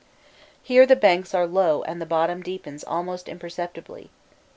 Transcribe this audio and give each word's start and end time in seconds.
Here 0.63 0.87
the 0.87 0.95
banks 0.95 1.31
are 1.35 1.45
low 1.45 1.83
and 1.83 2.01
the 2.01 2.07
bottom 2.07 2.41
deepens 2.41 2.83
almost 2.83 3.29
imperceptibly. 3.29 4.09